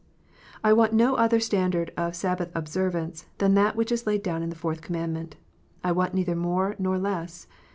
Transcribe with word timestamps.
I 0.63 0.73
want 0.73 0.93
no 0.93 1.13
other 1.13 1.39
standard 1.39 1.93
of 1.95 2.15
Sabbath 2.15 2.49
observance 2.55 3.27
than 3.37 3.53
th.it 3.53 3.75
which 3.75 3.91
is 3.91 4.07
laid 4.07 4.23
down 4.23 4.41
in 4.41 4.49
the 4.49 4.55
Fourth 4.55 4.81
Commandment. 4.81 5.35
I 5.83 5.91
want 5.91 6.15
neither 6.15 6.35
more 6.35 6.75
nor 6.79 6.97
less. 6.97 7.45